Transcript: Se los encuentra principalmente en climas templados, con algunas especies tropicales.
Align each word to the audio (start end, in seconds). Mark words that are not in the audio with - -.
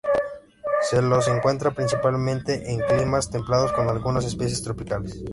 Se 0.89 0.99
los 0.99 1.27
encuentra 1.27 1.69
principalmente 1.69 2.71
en 2.71 2.79
climas 2.79 3.29
templados, 3.29 3.71
con 3.73 3.87
algunas 3.87 4.25
especies 4.25 4.63
tropicales. 4.63 5.21